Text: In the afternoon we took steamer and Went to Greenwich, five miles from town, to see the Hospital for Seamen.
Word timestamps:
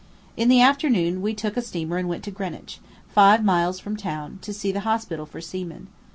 In 0.35 0.49
the 0.49 0.61
afternoon 0.61 1.21
we 1.21 1.35
took 1.35 1.61
steamer 1.61 1.97
and 1.97 2.09
Went 2.09 2.23
to 2.23 2.31
Greenwich, 2.31 2.79
five 3.13 3.45
miles 3.45 3.79
from 3.79 3.95
town, 3.95 4.39
to 4.41 4.51
see 4.51 4.71
the 4.71 4.79
Hospital 4.79 5.27
for 5.27 5.41
Seamen. 5.41 5.89